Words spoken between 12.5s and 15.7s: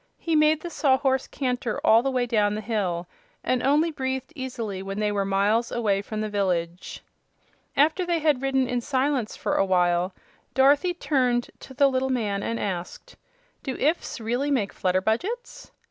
asked: "Do 'ifs' really make Flutterbudgets?"